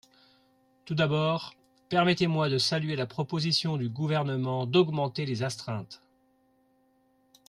[0.85, 1.53] Tout d’abord,
[1.89, 6.01] permettez-moi de saluer la proposition du Gouvernement d’augmenter les astreintes.